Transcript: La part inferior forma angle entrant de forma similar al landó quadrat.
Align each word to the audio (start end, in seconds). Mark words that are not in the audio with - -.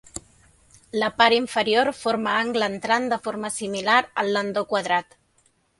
La 1.03 1.09
part 1.19 1.35
inferior 1.37 1.91
forma 1.99 2.35
angle 2.47 2.71
entrant 2.77 3.09
de 3.15 3.23
forma 3.29 3.55
similar 3.61 4.03
al 4.25 4.37
landó 4.39 4.71
quadrat. 4.75 5.21